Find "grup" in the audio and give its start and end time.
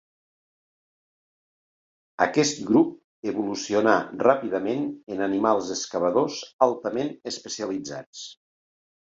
2.71-2.95